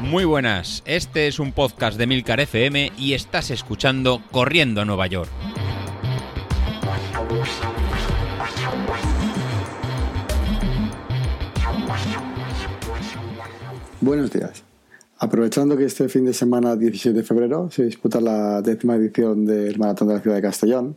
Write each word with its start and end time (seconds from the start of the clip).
Muy 0.00 0.24
buenas, 0.24 0.82
este 0.86 1.26
es 1.26 1.38
un 1.40 1.52
podcast 1.52 1.98
de 1.98 2.06
Milcar 2.06 2.40
FM 2.40 2.92
y 2.96 3.14
estás 3.14 3.50
escuchando 3.50 4.22
Corriendo 4.30 4.80
a 4.80 4.84
Nueva 4.84 5.06
York. 5.08 5.28
Buenos 14.00 14.30
días. 14.30 14.62
Aprovechando 15.18 15.76
que 15.76 15.84
este 15.84 16.08
fin 16.08 16.26
de 16.26 16.34
semana, 16.34 16.76
16 16.76 17.14
de 17.14 17.22
febrero, 17.24 17.70
se 17.70 17.84
disputa 17.84 18.20
la 18.20 18.62
décima 18.62 18.94
edición 18.94 19.44
del 19.44 19.78
Maratón 19.78 20.08
de 20.08 20.14
la 20.14 20.20
Ciudad 20.20 20.36
de 20.36 20.42
Castellón, 20.42 20.96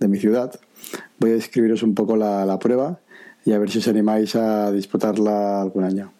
de 0.00 0.08
mi 0.08 0.18
ciudad, 0.18 0.58
voy 1.18 1.30
a 1.30 1.34
describiros 1.34 1.82
un 1.82 1.94
poco 1.94 2.16
la, 2.16 2.44
la 2.44 2.58
prueba 2.58 2.98
y 3.44 3.52
a 3.52 3.58
ver 3.58 3.70
si 3.70 3.78
os 3.78 3.88
animáis 3.88 4.34
a 4.36 4.72
disputarla 4.72 5.60
algún 5.60 5.84
año. 5.84 6.12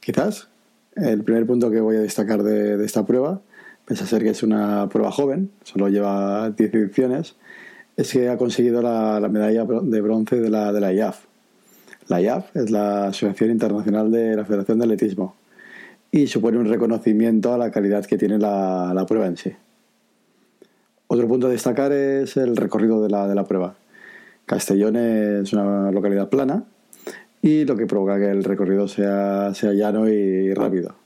Quizás 0.00 0.48
el 0.96 1.22
primer 1.24 1.46
punto 1.46 1.70
que 1.70 1.80
voy 1.80 1.96
a 1.96 2.00
destacar 2.00 2.42
de, 2.42 2.84
esta 2.84 3.06
prueba, 3.06 3.40
pese 3.84 4.04
a 4.04 4.06
ser 4.06 4.22
que 4.22 4.30
es 4.30 4.42
una 4.42 4.88
prueba 4.88 5.10
joven, 5.10 5.50
solo 5.62 5.88
lleva 5.88 6.50
10 6.50 6.74
ediciones, 6.74 7.36
es 7.96 8.12
que 8.12 8.28
ha 8.28 8.36
conseguido 8.36 8.82
la, 8.82 9.20
medalla 9.28 9.64
de 9.64 10.00
bronce 10.00 10.36
de 10.36 10.50
la, 10.50 10.72
de 10.72 10.80
la 10.80 10.92
IAF. 10.92 11.24
La 12.08 12.20
IAF 12.20 12.56
es 12.56 12.70
la 12.70 13.08
Asociación 13.08 13.50
Internacional 13.50 14.10
de 14.10 14.36
la 14.36 14.44
Federación 14.44 14.78
de 14.78 14.84
Atletismo 14.84 15.34
y 16.10 16.26
supone 16.26 16.58
un 16.58 16.66
reconocimiento 16.66 17.52
a 17.52 17.58
la 17.58 17.70
calidad 17.70 18.04
que 18.06 18.16
tiene 18.16 18.38
la, 18.38 18.92
la 18.94 19.04
prueba 19.04 19.26
en 19.26 19.36
sí. 19.36 19.52
Otro 21.06 21.26
punto 21.26 21.46
a 21.46 21.50
destacar 21.50 21.92
es 21.92 22.36
el 22.36 22.56
recorrido 22.56 23.02
de 23.02 23.08
la, 23.08 23.26
de 23.26 23.34
la 23.34 23.44
prueba. 23.44 23.76
Castellón 24.48 24.96
es 24.96 25.52
una 25.52 25.92
localidad 25.92 26.30
plana 26.30 26.64
y 27.42 27.66
lo 27.66 27.76
que 27.76 27.86
provoca 27.86 28.18
que 28.18 28.30
el 28.30 28.42
recorrido 28.42 28.88
sea, 28.88 29.54
sea 29.54 29.74
llano 29.74 30.08
y 30.08 30.52
rápido. 30.54 30.96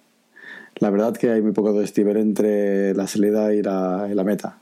La 0.77 0.91
verdad 0.91 1.15
que 1.15 1.31
hay 1.31 1.43
muy 1.43 1.53
poco 1.53 1.73
desnivel 1.73 2.17
entre 2.17 2.95
la 2.95 3.07
salida 3.07 3.53
y 3.53 3.63
la, 3.63 4.23
meta 4.25 4.59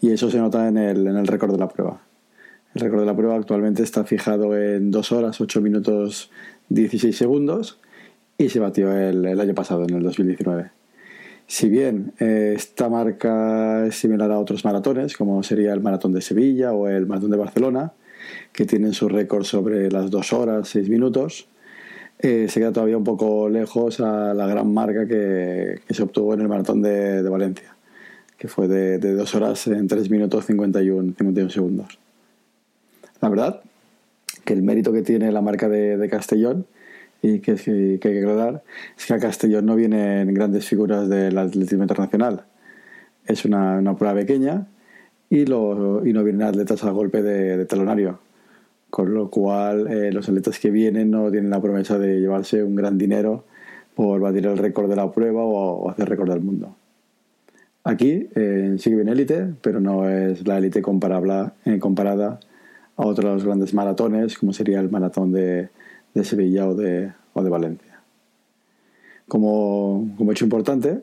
y 0.00 0.10
eso 0.10 0.30
se 0.30 0.38
nota 0.38 0.68
en 0.68 0.78
el, 0.78 1.06
en 1.06 1.16
el 1.16 1.26
récord 1.26 1.52
de 1.52 1.58
la 1.58 1.68
prueba. 1.68 2.00
El 2.74 2.80
récord 2.80 3.00
de 3.00 3.06
la 3.06 3.16
prueba 3.16 3.36
actualmente 3.36 3.82
está 3.82 4.04
fijado 4.04 4.56
en 4.56 4.90
2 4.90 5.12
horas 5.12 5.40
8 5.40 5.60
minutos 5.60 6.30
16 6.70 7.16
segundos 7.16 7.78
y 8.38 8.48
se 8.48 8.58
batió 8.58 8.90
el, 8.90 9.26
el 9.26 9.40
año 9.40 9.54
pasado, 9.54 9.84
en 9.84 9.94
el 9.94 10.02
2019. 10.02 10.77
Si 11.48 11.70
bien 11.70 12.12
eh, 12.20 12.52
esta 12.54 12.90
marca 12.90 13.86
es 13.86 13.96
similar 13.96 14.30
a 14.30 14.38
otros 14.38 14.66
maratones, 14.66 15.16
como 15.16 15.42
sería 15.42 15.72
el 15.72 15.80
Maratón 15.80 16.12
de 16.12 16.20
Sevilla 16.20 16.74
o 16.74 16.88
el 16.88 17.06
Maratón 17.06 17.30
de 17.30 17.38
Barcelona, 17.38 17.92
que 18.52 18.66
tienen 18.66 18.92
su 18.92 19.08
récord 19.08 19.44
sobre 19.44 19.90
las 19.90 20.10
dos 20.10 20.34
horas, 20.34 20.68
seis 20.68 20.90
minutos, 20.90 21.48
eh, 22.18 22.48
se 22.50 22.60
queda 22.60 22.72
todavía 22.72 22.98
un 22.98 23.04
poco 23.04 23.48
lejos 23.48 23.98
a 24.00 24.34
la 24.34 24.46
gran 24.46 24.74
marca 24.74 25.08
que, 25.08 25.80
se 25.88 26.02
obtuvo 26.02 26.34
en 26.34 26.40
el 26.40 26.48
maratón 26.48 26.82
de, 26.82 27.22
Valencia, 27.22 27.74
que 28.36 28.46
fue 28.46 28.68
de, 28.68 28.98
dos 28.98 29.34
horas 29.34 29.66
en 29.68 29.88
tres 29.88 30.10
minutos 30.10 30.44
51, 30.44 31.14
51 31.16 31.50
segundos. 31.50 31.98
La 33.22 33.30
verdad 33.30 33.62
que 34.44 34.52
el 34.52 34.62
mérito 34.62 34.92
que 34.92 35.00
tiene 35.00 35.32
la 35.32 35.40
marca 35.40 35.70
de, 35.70 36.08
Castellón 36.10 36.66
y 37.22 37.40
que, 37.40 37.52
hay 37.52 37.98
que 37.98 38.18
aclarar 38.20 38.62
es 38.96 39.06
que 39.06 39.14
a 39.14 39.18
Castellón 39.18 39.66
no 39.66 39.76
vienen 39.76 40.32
grandes 40.34 40.66
figuras 40.66 41.08
del 41.08 41.36
atletismo 41.36 41.84
internacional. 41.84 42.44
Es 43.26 43.44
una, 43.44 43.78
una 43.78 43.96
prueba 43.96 44.14
pequeña 44.14 44.66
y, 45.30 45.46
lo, 45.46 46.06
y 46.06 46.12
no 46.12 46.24
vienen 46.24 46.42
atletas 46.42 46.84
a 46.84 46.90
golpe 46.90 47.22
de, 47.22 47.64
talonario. 47.66 48.20
Con 48.90 49.12
lo 49.12 49.30
cual, 49.30 49.86
eh, 49.88 50.12
los 50.12 50.28
atletas 50.28 50.58
que 50.58 50.70
vienen 50.70 51.10
no 51.10 51.30
tienen 51.30 51.50
la 51.50 51.60
promesa 51.60 51.98
de 51.98 52.20
llevarse 52.20 52.62
un 52.62 52.74
gran 52.74 52.96
dinero 52.96 53.44
por 53.94 54.20
batir 54.20 54.46
el 54.46 54.56
récord 54.56 54.88
de 54.88 54.96
la 54.96 55.10
prueba 55.10 55.42
o, 55.44 55.90
hacer 55.90 56.08
récord 56.08 56.30
del 56.30 56.40
mundo. 56.40 56.74
Aquí 57.84 58.28
eh, 58.34 58.76
sí 58.78 58.90
que 58.90 58.96
viene 58.96 59.12
élite, 59.12 59.54
pero 59.60 59.80
no 59.80 60.08
es 60.08 60.46
la 60.46 60.58
élite 60.58 60.80
comparable, 60.80 61.52
eh, 61.64 61.78
comparada 61.78 62.40
a 62.96 63.06
otros 63.06 63.44
grandes 63.44 63.74
maratones, 63.74 64.38
como 64.38 64.52
sería 64.52 64.80
el 64.80 64.90
maratón 64.90 65.32
de, 65.32 65.68
de 66.18 66.24
Sevilla 66.24 66.68
o 66.68 66.74
de, 66.74 67.12
o 67.32 67.42
de 67.42 67.50
Valencia. 67.50 68.00
Como, 69.26 70.14
como 70.16 70.32
hecho 70.32 70.44
importante, 70.44 71.00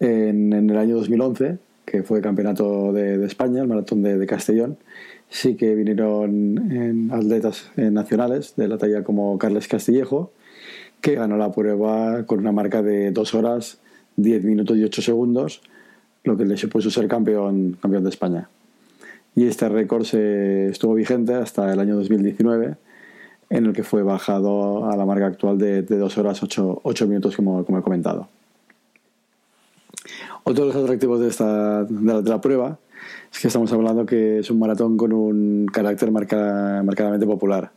en, 0.00 0.52
en 0.52 0.70
el 0.70 0.76
año 0.76 0.96
2011 0.96 1.58
que 1.90 2.04
fue 2.04 2.20
campeonato 2.20 2.92
de, 2.92 3.24
España, 3.24 3.62
el 3.62 3.66
maratón 3.66 4.02
de, 4.02 4.24
Castellón, 4.24 4.78
sí 5.28 5.56
que 5.56 5.74
vinieron 5.74 7.10
atletas 7.10 7.72
nacionales 7.76 8.54
de 8.56 8.68
la 8.68 8.78
talla 8.78 9.02
como 9.02 9.36
Carles 9.38 9.66
Castillejo, 9.66 10.30
que 11.00 11.16
ganó 11.16 11.36
la 11.36 11.50
prueba 11.50 12.24
con 12.26 12.38
una 12.38 12.52
marca 12.52 12.80
de 12.82 13.10
2 13.10 13.34
horas, 13.34 13.80
10 14.16 14.44
minutos 14.44 14.76
y 14.76 14.84
8 14.84 15.02
segundos, 15.02 15.62
lo 16.22 16.36
que 16.36 16.44
le 16.44 16.56
supuso 16.56 16.90
ser 16.90 17.08
campeón, 17.08 17.76
campeón 17.82 18.04
de 18.04 18.10
España. 18.10 18.48
Y 19.34 19.46
este 19.46 19.68
récord 19.68 20.04
se 20.04 20.68
estuvo 20.68 20.94
vigente 20.94 21.34
hasta 21.34 21.72
el 21.72 21.80
año 21.80 21.96
2019, 21.96 22.76
en 23.50 23.66
el 23.66 23.72
que 23.72 23.82
fue 23.82 24.02
bajado 24.02 24.88
a 24.88 24.96
la 24.96 25.04
marca 25.04 25.26
actual 25.26 25.58
de, 25.58 25.82
2 25.82 26.18
horas 26.18 26.42
8, 26.42 26.80
8 26.84 27.06
minutos, 27.08 27.36
como, 27.36 27.64
como 27.64 27.78
he 27.78 27.82
comentado. 27.82 28.28
Otro 30.44 30.66
de 30.66 30.72
los 30.72 30.82
atractivos 30.82 31.20
de, 31.20 31.28
esta, 31.28 31.84
de 31.84 32.30
la, 32.30 32.40
prueba 32.40 32.78
es 33.30 33.40
que 33.40 33.48
estamos 33.48 33.72
hablando 33.72 34.06
que 34.06 34.38
es 34.38 34.50
un 34.50 34.58
maratón 34.58 34.96
con 34.96 35.12
un 35.12 35.66
carácter 35.66 36.10
marcadamente 36.10 37.26
popular. 37.26 37.72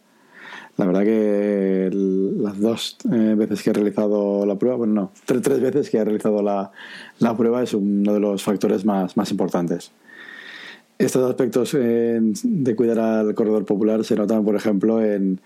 La 0.78 0.86
verdad 0.86 1.04
que 1.04 1.90
las 1.92 2.60
dos 2.60 2.98
eh, 3.12 3.36
veces 3.38 3.62
que 3.62 3.70
he 3.70 3.74
realizado 3.74 4.46
la 4.46 4.56
prueba, 4.56 4.78
bueno, 4.78 4.94
no, 4.94 5.12
tres, 5.26 5.42
tres 5.42 5.60
veces 5.60 5.90
que 5.90 5.98
he 5.98 6.04
realizado 6.04 6.42
la, 6.42 6.72
la, 7.20 7.38
prueba 7.38 7.62
es 7.62 7.76
uno 7.76 8.14
de 8.14 8.20
los 8.20 8.42
factores 8.42 8.84
más, 8.84 9.16
más 9.16 9.30
importantes. 9.30 9.92
Estos 10.98 11.30
aspectos 11.30 11.74
de 11.74 12.76
cuidar 12.76 13.00
al 13.00 13.36
corredor 13.36 13.66
popular 13.66 14.04
se 14.04 14.16
notan, 14.16 14.46
por 14.46 14.56
ejemplo, 14.56 15.04
en, 15.04 15.42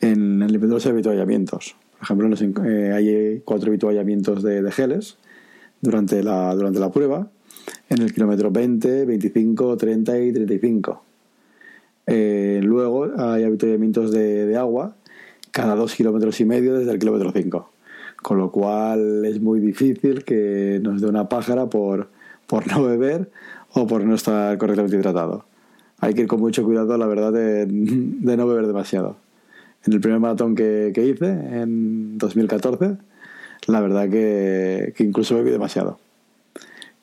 en 0.00 0.40
de 0.46 0.58
los 0.66 0.86
habituallamientos. 0.86 1.76
Por 1.92 2.02
ejemplo, 2.02 2.64
eh, 2.66 2.92
hay 2.92 3.42
cuatro 3.44 3.68
habituallamientos 3.70 4.42
de, 4.42 4.62
de 4.62 4.72
geles 4.72 5.16
durante 5.80 6.22
la, 6.22 6.54
durante 6.54 6.80
la 6.80 6.90
prueba 6.90 7.28
en 7.88 8.02
el 8.02 8.12
kilómetro 8.12 8.50
20, 8.50 9.04
25, 9.06 9.76
30 9.76 10.20
y 10.20 10.32
35. 10.32 11.02
Eh, 12.06 12.60
luego 12.62 13.10
hay 13.18 13.44
avituallamientos 13.44 14.12
de, 14.12 14.46
de, 14.46 14.56
agua 14.56 14.94
cada 15.50 15.74
dos 15.74 15.94
kilómetros 15.94 16.40
y 16.40 16.44
medio 16.44 16.74
desde 16.74 16.92
el 16.92 16.98
kilómetro 16.98 17.32
5. 17.32 17.70
Con 18.22 18.38
lo 18.38 18.50
cual 18.50 19.24
es 19.24 19.40
muy 19.40 19.60
difícil 19.60 20.24
que 20.24 20.80
nos 20.82 21.00
dé 21.00 21.08
una 21.08 21.28
pájara 21.28 21.66
por, 21.66 22.08
por 22.46 22.66
no 22.66 22.84
beber 22.84 23.30
o 23.76 23.86
por 23.86 24.02
no 24.04 24.14
estar 24.14 24.56
correctamente 24.56 24.96
hidratado. 24.96 25.44
Hay 26.00 26.14
que 26.14 26.22
ir 26.22 26.28
con 26.28 26.40
mucho 26.40 26.64
cuidado, 26.64 26.96
la 26.96 27.06
verdad, 27.06 27.32
de, 27.32 27.66
no 27.68 28.46
beber 28.46 28.66
demasiado. 28.66 29.16
En 29.84 29.92
el 29.92 30.00
primer 30.00 30.18
maratón 30.18 30.54
que, 30.54 30.92
que 30.94 31.06
hice, 31.06 31.26
en 31.26 32.16
2014, 32.16 32.96
la 33.66 33.80
verdad 33.80 34.08
que, 34.08 34.94
incluso 34.98 35.36
bebí 35.36 35.50
demasiado. 35.50 35.98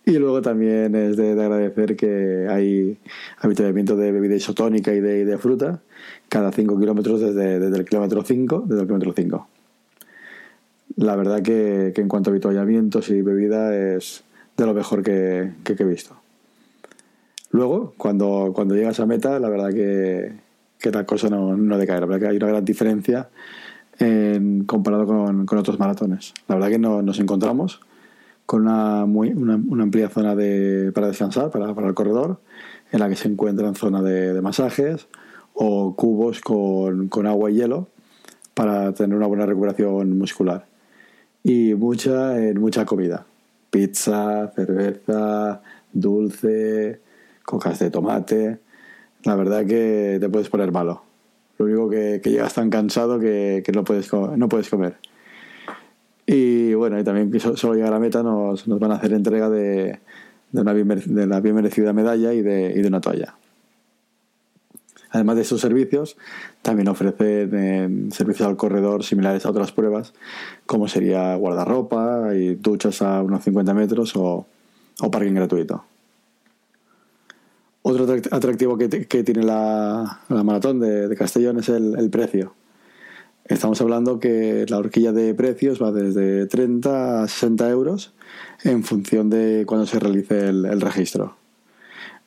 Y 0.05 0.13
luego 0.13 0.41
también 0.41 0.95
es 0.95 1.15
de, 1.15 1.31
agradecer 1.31 1.95
que 1.95 2.47
hay 2.49 2.97
habituamiento 3.39 3.95
de 3.95 4.11
bebida 4.11 4.35
isotónica 4.35 4.93
y 4.93 4.99
de, 4.99 5.37
fruta 5.37 5.81
cada 6.27 6.51
5 6.51 6.79
kilómetros 6.79 7.21
desde, 7.21 7.57
el 7.57 7.85
kilómetro 7.85 8.23
5, 8.23 8.63
desde 8.65 8.81
el 8.81 8.87
kilómetro 8.87 9.13
5. 9.15 9.47
La 10.95 11.15
verdad 11.15 11.43
que, 11.43 11.93
en 11.95 12.07
cuanto 12.07 12.31
a 12.31 12.31
habituallamientos 12.31 13.09
y 13.09 13.21
bebida 13.21 13.75
es 13.75 14.23
de 14.57 14.65
lo 14.65 14.73
mejor 14.73 15.03
que, 15.03 15.51
he 15.65 15.83
visto. 15.83 16.22
Luego, 17.53 17.93
cuando, 17.97 18.51
cuando 18.53 18.73
llegas 18.73 18.99
a 18.99 19.05
meta, 19.05 19.39
la 19.39 19.47
verdad 19.47 19.69
que, 19.69 20.89
la 20.89 21.05
cosa 21.05 21.29
no, 21.29 21.55
no 21.55 21.77
decae. 21.77 21.99
La 21.99 22.07
verdad 22.07 22.19
que 22.19 22.27
hay 22.31 22.37
una 22.37 22.47
gran 22.47 22.65
diferencia 22.65 23.29
en, 23.99 24.63
comparado 24.63 25.05
con, 25.05 25.45
con, 25.45 25.59
otros 25.59 25.77
maratones. 25.77 26.33
La 26.47 26.55
verdad 26.55 26.69
que 26.71 26.79
no, 26.79 27.03
nos 27.03 27.19
encontramos 27.19 27.79
con 28.47 28.63
una, 28.63 29.05
muy, 29.05 29.33
una, 29.33 29.53
amplia 29.53 30.09
zona 30.09 30.35
de, 30.35 30.91
para 30.95 31.07
descansar, 31.07 31.51
para, 31.51 31.75
para, 31.75 31.87
el 31.87 31.93
corredor, 31.93 32.39
en 32.91 32.99
la 32.99 33.07
que 33.07 33.15
se 33.15 33.27
encuentran 33.27 33.75
zonas 33.75 34.03
de, 34.03 34.33
de, 34.33 34.41
masajes 34.41 35.07
o 35.53 35.95
cubos 35.95 36.41
con, 36.41 37.07
con, 37.07 37.27
agua 37.27 37.51
y 37.51 37.57
hielo 37.57 37.87
para 38.55 38.93
tener 38.95 39.15
una 39.15 39.27
buena 39.27 39.45
recuperación 39.45 40.17
muscular. 40.17 40.65
Y 41.43 41.75
mucha, 41.75 42.33
mucha 42.55 42.83
comida. 42.83 43.27
Pizza, 43.69 44.51
cerveza, 44.55 45.61
dulce, 45.93 46.99
cocas 47.43 47.79
de 47.79 47.89
tomate. 47.89 48.59
La 49.23 49.35
verdad 49.35 49.65
que 49.65 50.17
te 50.19 50.29
puedes 50.29 50.49
poner 50.49 50.71
malo. 50.71 51.03
Lo 51.57 51.65
único 51.65 51.89
que, 51.89 52.19
llegas 52.23 52.53
tan 52.53 52.69
cansado 52.69 53.19
que, 53.19 53.63
no, 53.73 53.83
puedes, 53.83 54.11
no 54.11 54.49
puedes 54.49 54.69
comer. 54.69 54.97
Y 56.25 56.73
bueno, 56.73 56.99
y 56.99 57.03
también 57.03 57.37
solo 57.39 57.73
llegar 57.73 57.89
a 57.89 57.95
la 57.95 57.99
meta 57.99 58.23
nos, 58.23 58.65
van 58.67 58.91
a 58.91 58.95
hacer 58.95 59.13
entrega 59.13 59.49
de, 59.49 59.99
una 60.53 60.73
bien, 60.73 60.87
de 61.05 61.27
la 61.27 61.39
bien 61.41 61.55
merecida 61.55 61.93
medalla 61.93 62.33
y 62.33 62.41
de, 62.41 62.73
y 62.75 62.81
de 62.81 62.87
una 62.87 63.01
toalla. 63.01 63.35
Además 65.13 65.35
de 65.35 65.43
esos 65.43 65.61
servicios, 65.61 66.17
también 66.63 66.87
ofrecen 66.87 67.51
eh, 67.53 68.11
servicios 68.11 68.47
al 68.47 68.57
corredor 68.57 69.03
similares 69.03 69.45
a 69.45 69.51
otras 69.51 69.71
pruebas, 69.71 70.11
como 70.65 70.87
sería 70.87 71.35
guardarropa 71.35 72.29
y 72.33 72.55
duchas 72.55 73.03
a 73.03 73.21
unos 73.21 73.43
50 73.43 73.75
metros 73.75 74.13
o, 74.15 74.47
parking 75.11 75.33
gratuito. 75.33 75.85
Otro 77.83 78.07
atractivo 78.31 78.77
que, 78.77 78.87
tiene 78.87 79.43
la, 79.43 80.21
maratón 80.29 80.79
de, 80.79 81.15
Castellón 81.15 81.59
es 81.59 81.69
el, 81.69 82.09
precio. 82.09 82.55
Estamos 83.45 83.79
hablando 83.81 84.19
que 84.19 84.65
la 84.67 84.77
horquilla 84.77 85.11
de 85.11 85.33
precios 85.33 85.81
va 85.81 85.91
desde 85.91 86.47
30 86.47 87.23
a 87.23 87.27
60 87.27 87.69
euros 87.69 88.13
en 88.63 88.83
función 88.83 89.29
de 89.29 89.65
cuando 89.67 89.85
se 89.85 89.99
realice 89.99 90.47
el 90.47 90.81
registro 90.81 91.35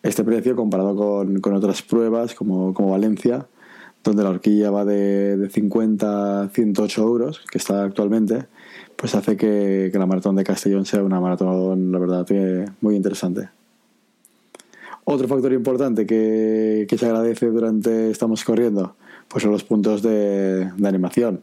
este 0.08 0.24
precio 0.24 0.56
comparado 0.56 0.94
con, 0.96 1.54
otras 1.54 1.82
pruebas 1.82 2.34
como, 2.34 2.72
Valencia, 2.72 3.46
donde 4.04 4.22
la 4.22 4.30
horquilla 4.30 4.70
va 4.70 4.84
de, 4.84 5.36
de, 5.36 5.50
50 5.50 6.42
a 6.42 6.48
108 6.48 7.02
euros, 7.02 7.40
que 7.50 7.58
está 7.58 7.84
actualmente, 7.84 8.46
pues 8.96 9.14
hace 9.14 9.36
que, 9.36 9.90
la 9.92 10.06
maratón 10.06 10.36
de 10.36 10.44
Castellón 10.44 10.84
sea 10.86 11.02
una 11.02 11.20
maratón, 11.20 11.92
la 11.92 11.98
verdad, 11.98 12.26
muy 12.80 12.94
interesante. 12.94 13.48
Otro 15.08 15.28
factor 15.28 15.52
importante 15.52 16.04
que, 16.04 16.86
que 16.88 16.98
se 16.98 17.06
agradece 17.06 17.46
durante 17.46 18.10
estamos 18.10 18.44
corriendo, 18.44 18.96
pues 19.28 19.42
son 19.42 19.52
los 19.52 19.64
puntos 19.64 20.02
de, 20.02 20.70
de 20.76 20.88
animación 20.88 21.42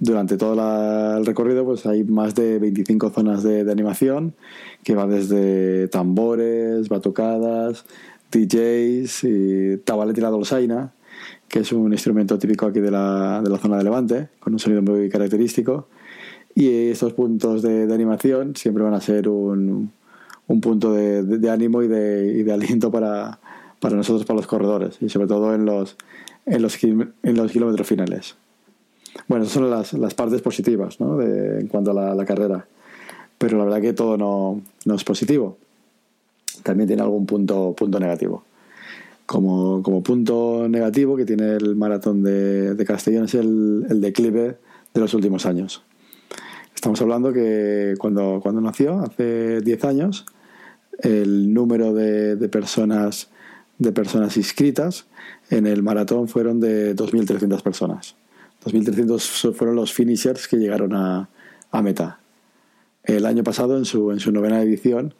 durante 0.00 0.36
todo 0.36 0.54
el 1.16 1.24
recorrido 1.24 1.64
pues 1.64 1.86
hay 1.86 2.04
más 2.04 2.34
de 2.34 2.58
25 2.58 3.10
zonas 3.10 3.42
de, 3.42 3.70
animación 3.70 4.34
que 4.82 4.94
va 4.94 5.06
desde 5.06 5.86
tambores, 5.88 6.88
batucadas, 6.88 7.84
DJs 8.32 9.24
y 9.24 9.76
tabale 9.78 10.12
tirado 10.12 10.38
losaina, 10.38 10.92
que 11.48 11.60
es 11.60 11.72
un 11.72 11.92
instrumento 11.92 12.38
típico 12.38 12.66
aquí 12.66 12.80
de 12.80 12.90
la, 12.90 13.42
de 13.42 13.50
la 13.50 13.58
zona 13.58 13.78
de 13.78 13.84
Levante, 13.84 14.28
con 14.40 14.54
un 14.54 14.58
sonido 14.58 14.82
muy 14.82 15.08
característico. 15.08 15.88
Y 16.54 16.88
estos 16.88 17.12
puntos 17.12 17.62
de, 17.62 17.84
animación 17.94 18.56
siempre 18.56 18.82
van 18.82 18.94
a 18.94 19.00
ser 19.00 19.28
un, 19.28 19.92
un 20.48 20.60
punto 20.60 20.92
de, 20.92 21.50
ánimo 21.50 21.82
y 21.82 21.88
de, 21.88 22.34
y 22.38 22.42
de 22.42 22.52
aliento 22.52 22.90
para, 22.90 23.38
para 23.80 23.96
nosotros, 23.96 24.24
para 24.24 24.36
los 24.36 24.46
corredores, 24.46 24.96
y 25.00 25.08
sobre 25.08 25.26
todo 25.26 25.54
en 25.54 25.64
los, 25.64 25.96
en 26.46 26.62
los, 26.62 26.82
en 26.82 27.36
los 27.36 27.52
kilómetros 27.52 27.86
finales. 27.86 28.36
Bueno, 29.28 29.44
esas 29.44 29.54
son 29.54 29.70
las, 29.70 29.92
las 29.92 30.14
partes 30.14 30.40
positivas 30.40 31.00
¿no? 31.00 31.20
en 31.20 31.66
cuanto 31.68 31.90
a 31.90 32.14
la, 32.14 32.24
carrera. 32.24 32.66
Pero 33.38 33.58
la 33.58 33.64
verdad 33.64 33.80
que 33.80 33.92
todo 33.92 34.16
no, 34.16 34.94
es 34.94 35.04
positivo. 35.04 35.58
También 36.62 36.86
tiene 36.86 37.02
algún 37.02 37.26
punto, 37.26 37.74
punto 37.76 37.98
negativo. 37.98 38.44
Como, 39.26 39.82
punto 40.02 40.68
negativo 40.68 41.16
que 41.16 41.24
tiene 41.24 41.52
el 41.52 41.74
maratón 41.74 42.22
de, 42.22 42.82
Castellón 42.86 43.24
es 43.24 43.34
el, 43.34 44.00
declive 44.00 44.56
de 44.94 45.00
los 45.00 45.14
últimos 45.14 45.46
años. 45.46 45.82
Estamos 46.82 47.00
hablando 47.00 47.32
que 47.32 47.94
cuando, 47.96 48.40
cuando 48.42 48.60
nació, 48.60 48.98
hace 48.98 49.60
10 49.60 49.84
años, 49.84 50.26
el 50.98 51.54
número 51.54 51.94
de, 51.94 52.34
de, 52.34 52.48
personas, 52.48 53.30
de 53.78 53.92
personas 53.92 54.36
inscritas 54.36 55.06
en 55.48 55.68
el 55.68 55.84
maratón 55.84 56.26
fueron 56.26 56.58
de 56.58 56.96
2.300 56.96 57.62
personas. 57.62 58.16
2.300 58.64 59.54
fueron 59.54 59.76
los 59.76 59.92
finishers 59.92 60.48
que 60.48 60.56
llegaron 60.56 60.92
a, 60.96 61.28
a, 61.70 61.82
meta. 61.82 62.18
El 63.04 63.26
año 63.26 63.44
pasado, 63.44 63.78
en 63.78 63.84
su, 63.84 64.10
en 64.10 64.18
su 64.18 64.32
novena 64.32 64.60
edición, 64.60 65.14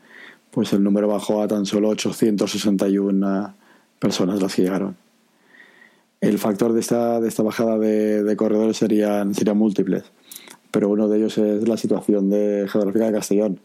pues 0.50 0.72
el 0.72 0.82
número 0.82 1.06
bajó 1.06 1.44
a 1.44 1.46
tan 1.46 1.64
solo 1.64 1.90
861 1.90 3.54
personas 4.00 4.42
las 4.42 4.56
que 4.56 4.62
llegaron. 4.62 4.96
El 6.20 6.40
factor 6.40 6.72
de 6.72 6.80
esta, 6.80 7.20
de 7.20 7.28
esta 7.28 7.44
bajada 7.44 7.78
de, 7.78 8.24
de 8.24 8.36
corredores 8.36 8.78
serían, 8.78 9.32
serían 9.32 9.58
múltiples, 9.58 10.10
pero 10.72 10.88
uno 10.88 11.08
de 11.08 11.18
ellos 11.18 11.38
es 11.38 11.68
la 11.68 11.76
situación 11.76 12.28
de, 12.30 12.66
geográfica 12.68 13.06
de 13.06 13.12
Castellón. 13.12 13.60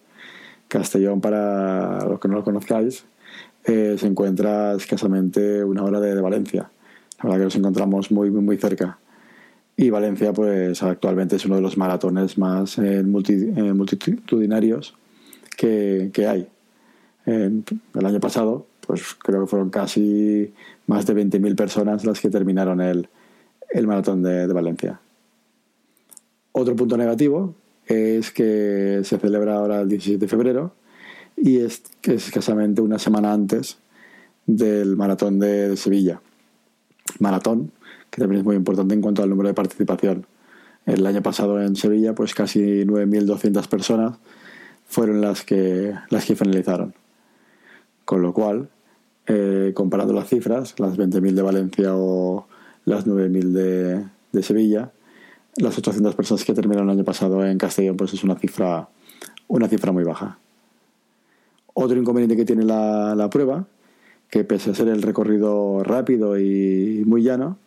Castellón, 0.68 1.22
para 1.22 2.06
los 2.06 2.20
que 2.20 2.28
no 2.28 2.36
lo 2.36 2.44
conozcáis, 2.44 3.06
eh, 3.66 3.96
se 3.98 4.08
encuentra 4.08 4.74
escasamente 4.76 5.64
una 5.64 5.84
hora 5.84 6.00
de, 6.00 6.14
de 6.14 6.22
Valencia. 6.22 6.70
La 7.18 7.24
verdad 7.24 7.38
que 7.38 7.44
nos 7.46 7.56
encontramos 7.56 8.12
muy, 8.12 8.30
muy, 8.30 8.58
cerca. 8.58 9.00
Y 9.76 9.90
Valencia, 9.90 10.34
pues 10.34 10.84
actualmente 10.84 11.38
es 11.38 11.46
uno 11.46 11.56
de 11.56 11.62
los 11.62 11.78
maratones 11.78 12.38
más 12.38 12.78
eh, 12.78 13.00
eh, 13.00 13.04
multitudinarios 13.04 14.96
que, 15.56 16.12
que 16.14 16.28
hay. 16.28 16.48
el 17.26 18.06
año 18.06 18.20
pasado, 18.20 18.68
pues 18.86 19.16
creo 19.16 19.42
que 19.42 19.48
fueron 19.48 19.70
casi 19.70 20.54
más 20.88 21.06
de 21.06 21.16
20.000 21.16 21.56
personas 21.56 22.06
las 22.06 22.20
que 22.20 22.30
terminaron 22.30 22.82
el, 22.82 23.10
el 23.70 23.88
maratón 23.88 24.24
de, 24.24 24.48
de, 24.48 24.54
Valencia. 24.54 25.00
Otro 26.60 26.76
punto 26.76 26.98
negativo 26.98 27.54
es 27.86 28.32
que 28.32 29.02
se 29.04 29.20
celebra 29.20 29.58
ahora 29.58 29.82
el 29.82 29.90
17 29.90 30.18
de 30.18 30.28
febrero 30.28 30.74
y 31.36 31.60
es, 31.60 31.84
es 32.02 32.26
escasamente 32.26 32.82
una 32.82 32.98
semana 32.98 33.32
antes 33.32 33.78
del 34.48 34.96
maratón 34.96 35.38
de 35.38 35.78
Sevilla. 35.78 36.20
Maratón 37.20 37.72
que 38.10 38.20
también 38.20 38.40
es 38.40 38.44
muy 38.44 38.56
importante 38.56 38.96
en 38.96 39.02
cuanto 39.02 39.22
al 39.22 39.30
número 39.30 39.50
de 39.50 39.54
participación. 39.54 40.26
El 40.88 41.06
año 41.06 41.22
pasado 41.22 41.62
en 41.62 41.76
Sevilla, 41.76 42.16
pues 42.16 42.34
casi 42.34 42.86
9.200 42.86 43.68
personas 43.68 44.18
fueron 44.88 45.22
las 45.22 45.44
que, 45.44 45.94
las 46.10 46.26
que 46.26 46.36
finalizaron. 46.36 46.96
Con 48.04 48.24
lo 48.24 48.34
cual, 48.34 48.70
eh, 49.28 49.74
comparando 49.76 50.12
las 50.12 50.28
cifras, 50.28 50.74
las 50.80 50.98
20.000 50.98 51.34
de 51.36 51.42
Valencia 51.44 51.90
o 51.94 52.48
las 52.86 53.06
9.000 53.06 53.44
de, 53.52 54.06
de 54.32 54.42
Sevilla, 54.42 54.92
las 55.58 55.78
800 55.78 56.16
personas 56.16 56.44
que 56.44 56.54
terminaron 56.54 56.90
el 56.90 56.98
año 56.98 57.04
pasado 57.04 57.46
en 57.46 57.58
Castellón, 57.58 57.98
pues 57.98 58.14
es 58.14 58.24
una 58.24 58.36
cifra, 58.36 58.90
una 59.48 59.68
cifra 59.68 59.92
muy 59.92 60.04
baja. 60.04 60.40
Otro 61.74 61.98
inconveniente 62.00 62.36
que 62.36 62.46
tiene 62.46 62.64
la, 62.64 63.16
la 63.16 63.30
prueba, 63.30 63.66
que 64.30 64.44
pese 64.44 64.72
a 64.72 64.76
ser 64.76 64.88
el 64.88 65.02
recorrido 65.02 65.84
rápido 65.84 66.40
y 66.40 67.04
muy 67.06 67.24
llano, 67.24 67.58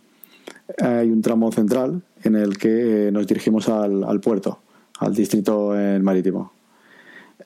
hay 0.78 1.10
un 1.10 1.22
tramo 1.22 1.50
central 1.52 2.02
en 2.22 2.36
el 2.36 2.58
que 2.58 3.08
eh, 3.08 3.12
nos 3.12 3.26
dirigimos 3.26 3.68
al, 3.68 4.20
puerto, 4.20 4.60
al 4.98 5.14
distrito 5.14 5.74
marítimo. 6.00 6.52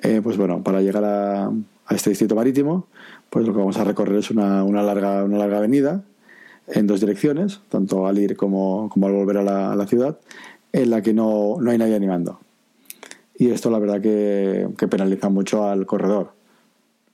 Eh, 0.02 0.20
pues 0.22 0.36
bueno, 0.36 0.62
para 0.62 0.82
llegar 0.82 1.04
a, 1.04 1.46
a, 1.46 1.94
este 1.94 2.10
distrito 2.10 2.34
marítimo, 2.34 2.86
pues 3.30 3.46
lo 3.46 3.52
que 3.52 3.58
vamos 3.58 3.78
a 3.78 3.84
recorrer 3.84 4.18
es 4.18 4.30
una, 4.30 4.64
una, 4.64 4.82
larga, 4.82 5.24
una 5.24 5.38
larga 5.38 5.58
avenida 5.58 6.02
en 6.66 6.86
dos 6.86 7.00
direcciones, 7.00 7.60
tanto 7.68 8.06
al 8.06 8.18
ir 8.18 8.36
como, 8.36 8.88
como 8.90 9.06
al 9.06 9.12
volver 9.12 9.38
a 9.38 9.74
la, 9.74 9.86
ciudad, 9.86 10.18
en 10.72 10.90
la 10.90 11.02
que 11.02 11.12
no, 11.12 11.56
no, 11.60 11.70
hay 11.70 11.78
nadie 11.78 11.94
animando. 11.94 12.40
Y 13.36 13.50
esto 13.50 13.70
la 13.70 13.78
verdad 13.78 14.00
que, 14.00 14.68
que 14.78 14.88
penaliza 14.88 15.28
mucho 15.28 15.64
al 15.64 15.86
corredor, 15.86 16.32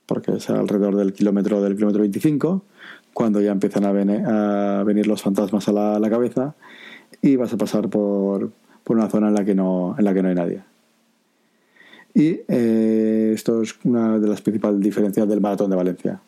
porque 0.05 0.33
es 0.33 0.49
alrededor 0.49 0.95
del 0.95 1.13
kilómetro 1.13 1.61
del 1.61 1.75
kilómetro 1.75 2.01
25 2.01 2.63
cuando 3.13 3.41
ya 3.41 3.51
empiezan 3.51 3.85
a, 3.85 3.91
venir, 3.91 4.23
a 4.25 4.83
venir 4.85 5.07
los 5.07 5.21
fantasmas 5.21 5.67
a 5.67 5.73
la, 5.73 5.99
la, 5.99 6.09
cabeza 6.09 6.55
y 7.21 7.35
vas 7.35 7.51
a 7.53 7.57
pasar 7.57 7.89
por, 7.89 8.51
por, 8.83 8.97
una 8.97 9.09
zona 9.09 9.27
en 9.27 9.33
la 9.33 9.43
que 9.43 9.53
no, 9.53 9.95
en 9.97 10.05
la 10.05 10.13
que 10.13 10.21
no 10.21 10.29
hay 10.29 10.35
nadie. 10.35 10.63
Y 12.13 12.41
eh, 12.47 13.31
esto 13.33 13.61
es 13.61 13.75
una 13.83 14.19
de 14.19 14.27
las 14.27 14.41
principales 14.41 14.79
diferencias 14.79 15.27
del 15.27 15.41
Maratón 15.41 15.69
de 15.69 15.75
Valencia, 15.75 16.21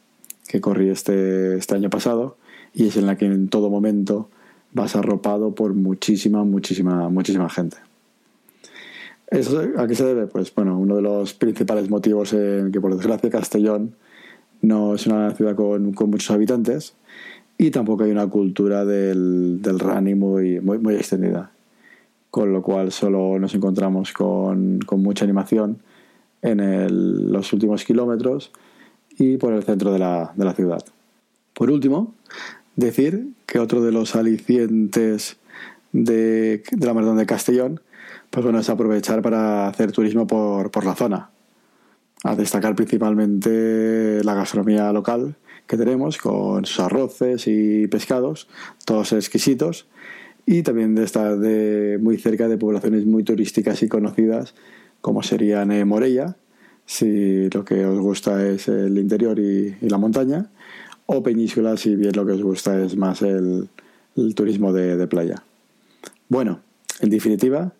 que 0.47 0.61
corrí 0.61 0.89
este, 0.89 1.55
este 1.55 1.75
año 1.75 1.89
pasado 1.89 2.37
y 2.73 2.87
es 2.87 2.97
en 2.97 3.05
la 3.05 3.17
que 3.17 3.25
en 3.25 3.47
todo 3.49 3.69
momento 3.69 4.29
vas 4.71 4.95
arropado 4.95 5.53
por 5.53 5.73
muchísima, 5.73 6.43
muchísima, 6.43 7.09
muchísima 7.09 7.49
gente. 7.49 7.77
¿Eso 9.27 9.61
a 9.77 9.87
qué 9.87 9.95
se 9.95 10.05
debe? 10.05 10.27
Pues 10.27 10.53
bueno, 10.53 10.77
uno 10.77 10.95
de 10.95 11.01
los 11.01 11.33
principales 11.33 11.89
motivos 11.89 12.33
en 12.33 12.71
que 12.71 12.79
por 12.79 12.95
desgracia 12.95 13.29
Castellón 13.29 13.95
no 14.61 14.95
es 14.95 15.07
una 15.07 15.31
ciudad 15.31 15.55
con, 15.55 15.93
con 15.93 16.09
muchos 16.09 16.31
habitantes 16.31 16.95
y 17.57 17.71
tampoco 17.71 18.03
hay 18.03 18.11
una 18.11 18.27
cultura 18.27 18.85
del, 18.85 19.61
del 19.61 19.79
running 19.79 20.17
muy, 20.17 20.59
muy, 20.59 20.79
muy, 20.79 20.95
extendida. 20.95 21.51
Con 22.29 22.51
lo 22.51 22.61
cual 22.61 22.91
solo 22.91 23.37
nos 23.39 23.53
encontramos 23.53 24.11
con, 24.13 24.79
con 24.79 25.01
mucha 25.03 25.23
animación 25.23 25.79
en 26.41 26.59
el, 26.59 27.31
los 27.31 27.53
últimos 27.53 27.83
kilómetros 27.85 28.51
y 29.17 29.37
por 29.37 29.53
el 29.53 29.63
centro 29.63 29.91
de 29.91 29.99
la, 29.99 30.33
de 30.35 30.45
la 30.45 30.53
ciudad. 30.53 30.83
Por 31.53 31.69
último, 31.69 32.15
decir 32.75 33.29
que 33.45 33.59
otro 33.59 33.81
de 33.81 33.91
los 33.91 34.15
alicientes 34.15 35.37
de, 35.91 36.63
la 36.79 36.93
Maratón 36.93 37.17
de 37.17 37.25
Castellón 37.25 37.81
pues 38.29 38.43
bueno, 38.43 38.59
es 38.59 38.69
aprovechar 38.69 39.21
para 39.21 39.67
hacer 39.67 39.91
turismo 39.91 40.25
por, 40.25 40.71
por 40.71 40.85
la 40.85 40.95
zona. 40.95 41.29
A 42.23 42.35
destacar 42.35 42.75
principalmente 42.75 44.23
la 44.23 44.33
gastronomía 44.33 44.91
local 44.91 45.35
que 45.67 45.77
tenemos 45.77 46.17
con 46.17 46.65
sus 46.65 46.79
arroces 46.79 47.45
y 47.45 47.87
pescados, 47.87 48.47
todos 48.85 49.13
exquisitos, 49.13 49.87
y 50.45 50.63
también 50.63 50.95
de 50.95 51.03
estar 51.03 51.37
de 51.37 51.99
muy 52.01 52.17
cerca 52.17 52.47
de 52.47 52.57
poblaciones 52.57 53.05
muy 53.05 53.23
turísticas 53.23 53.83
y 53.83 53.87
conocidas 53.87 54.55
como 54.99 55.21
serían 55.21 55.87
Morella, 55.87 56.35
si 56.85 57.49
lo 57.49 57.63
que 57.63 57.85
os 57.85 57.99
gusta 57.99 58.45
es 58.47 58.67
el 58.67 58.97
interior 58.97 59.37
y, 59.37 59.75
y 59.79 59.89
la 59.89 59.97
montaña, 59.97 60.49
o 61.05 61.21
Peñíscola 61.23 61.77
si 61.77 61.95
bien 61.95 62.13
lo 62.15 62.25
que 62.25 62.33
os 62.33 62.43
gusta 62.43 62.81
es 62.81 62.95
más 62.95 63.21
el, 63.21 63.69
turismo 64.35 64.71
de, 64.73 65.07
playa. 65.07 65.43
Bueno, 66.29 66.61
en 66.99 67.09
definitiva, 67.09 67.73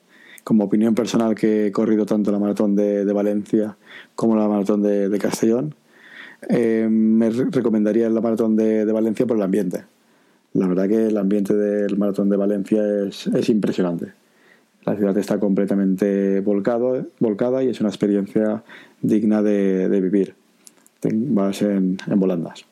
como 0.43 0.65
opinión 0.65 0.95
personal 0.95 1.35
que 1.35 1.67
he 1.67 1.71
corrido 1.71 2.05
tanto 2.05 2.31
la 2.31 2.39
maratón 2.39 2.75
de, 2.75 3.05
Valencia 3.13 3.77
como 4.15 4.35
la 4.35 4.47
maratón 4.47 4.81
de, 4.83 5.17
Castellón, 5.19 5.75
eh, 6.49 6.87
me 6.89 7.29
recomendaría 7.29 8.09
la 8.09 8.21
maratón 8.21 8.55
de, 8.55 8.85
Valencia 8.85 9.25
por 9.25 9.37
el 9.37 9.43
ambiente. 9.43 9.85
La 10.53 10.67
verdad 10.67 10.87
que 10.87 11.07
el 11.07 11.17
ambiente 11.17 11.55
del 11.55 11.97
maratón 11.97 12.29
de 12.29 12.37
Valencia 12.37 12.83
es, 13.07 13.27
es 13.27 13.49
impresionante. 13.49 14.13
La 14.85 14.95
ciudad 14.97 15.17
está 15.17 15.39
completamente 15.39 16.41
volcado, 16.41 17.07
volcada 17.19 17.63
y 17.63 17.69
es 17.69 17.79
una 17.79 17.89
experiencia 17.89 18.63
digna 19.01 19.41
de, 19.41 19.87
vivir. 20.01 20.35
Vas 21.03 21.61
en, 21.61 21.97
volandas. 22.15 22.65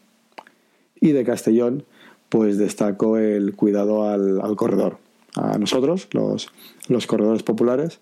Y 1.02 1.12
de 1.12 1.26
Castellón, 1.26 1.84
pues 2.30 2.58
destaco 2.58 3.18
el 3.18 3.56
cuidado 3.56 4.08
al, 4.08 4.40
al 4.40 4.56
corredor. 4.56 5.00
A 5.36 5.58
nosotros, 5.58 6.08
los, 6.12 6.50
los, 6.88 7.08
corredores 7.08 7.44
populares, 7.44 8.00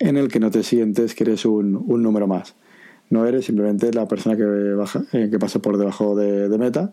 en 0.00 0.16
el 0.16 0.28
que 0.28 0.40
no 0.40 0.50
te 0.50 0.64
sientes 0.64 1.14
que 1.14 1.24
eres 1.24 1.44
un, 1.44 1.76
un 1.86 2.02
número 2.02 2.26
más. 2.26 2.54
No 3.10 3.26
eres 3.26 3.44
simplemente 3.44 3.92
la 3.92 4.08
persona 4.08 4.36
que, 4.36 4.44
baja, 4.44 5.04
eh, 5.12 5.28
que 5.30 5.38
pasa 5.38 5.60
por 5.60 5.78
debajo 5.78 6.16
de, 6.16 6.48
meta. 6.58 6.92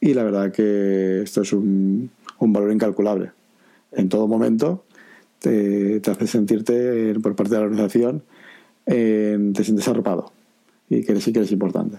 Y 0.00 0.14
la 0.14 0.24
verdad 0.24 0.52
que 0.52 1.22
esto 1.22 1.42
es 1.42 1.52
un, 1.52 2.10
un 2.38 2.52
valor 2.52 2.72
incalculable. 2.72 3.32
En 3.92 4.08
todo 4.08 4.26
momento 4.26 4.84
te, 5.38 6.00
hace 6.10 6.26
sentirte, 6.26 7.14
por 7.22 7.36
parte 7.36 7.54
de 7.54 7.60
la 7.60 7.66
organización, 7.66 8.22
te 8.84 9.64
sientes 9.64 9.86
arropado 9.88 10.32
y 10.88 11.04
que 11.04 11.14
que 11.14 11.38
eres 11.38 11.52
importante. 11.52 11.98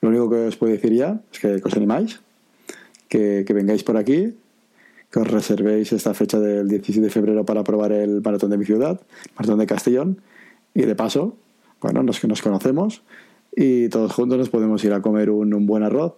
Lo 0.00 0.08
único 0.08 0.30
que 0.30 0.46
os 0.46 0.56
puedo 0.56 0.72
decir 0.72 0.92
ya 0.92 1.20
es 1.32 1.38
que, 1.38 1.60
os 1.64 1.74
animáis, 1.74 2.20
que, 3.08 3.44
vengáis 3.48 3.82
por 3.82 3.96
aquí, 3.96 4.34
que 5.10 5.18
os 5.18 5.28
reservéis 5.28 5.92
esta 5.92 6.14
fecha 6.14 6.38
del 6.38 6.68
17 6.68 7.00
de 7.00 7.10
febrero 7.10 7.44
para 7.44 7.64
probar 7.64 7.92
el 7.92 8.20
maratón 8.22 8.50
de 8.50 8.58
mi 8.58 8.64
ciudad, 8.64 9.00
maratón 9.36 9.58
de 9.58 9.66
Castellón, 9.66 10.20
y 10.74 10.82
de 10.82 10.94
paso, 10.94 11.36
bueno, 11.80 12.02
nos, 12.02 12.22
nos 12.24 12.42
conocemos 12.42 13.02
y 13.54 13.88
todos 13.88 14.12
juntos 14.12 14.36
nos 14.38 14.50
podemos 14.50 14.84
ir 14.84 14.92
a 14.92 15.00
comer 15.00 15.30
un, 15.30 15.66
buen 15.66 15.82
arroz 15.82 16.14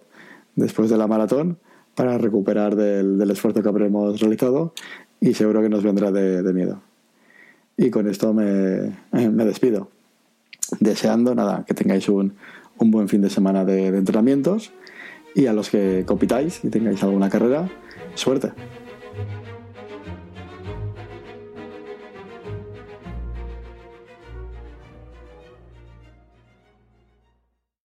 después 0.55 0.89
de 0.89 0.97
la 0.97 1.07
maratón 1.07 1.57
para 1.95 2.17
recuperar 2.17 2.75
del, 2.75 3.17
del 3.17 3.31
esfuerzo 3.31 3.63
que 3.63 3.69
habremos 3.69 4.19
realizado 4.19 4.73
y 5.21 5.33
seguro 5.33 5.61
que 5.61 5.69
nos 5.69 5.83
vendrá 5.83 6.11
de, 6.11 6.53
miedo. 6.53 6.81
Y 7.77 7.89
con 7.89 8.07
esto 8.07 8.33
me, 8.33 8.97
me, 9.11 9.45
despido, 9.45 9.89
deseando 10.79 11.35
nada, 11.35 11.63
que 11.65 11.73
tengáis 11.73 12.09
un, 12.09 12.33
un 12.79 12.91
buen 12.91 13.07
fin 13.07 13.21
de 13.21 13.29
semana 13.29 13.65
de, 13.65 13.87
entrenamientos 13.87 14.71
y 15.35 15.45
a 15.45 15.53
los 15.53 15.69
que 15.69 16.03
compitáis 16.05 16.63
y 16.63 16.69
tengáis 16.69 17.03
alguna 17.03 17.29
carrera, 17.29 17.69
suerte. 18.15 18.51